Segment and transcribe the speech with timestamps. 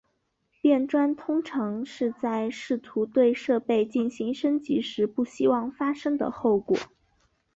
[0.63, 6.75] 变砖通常是在试图对设备进行升级时不希望发生的后果。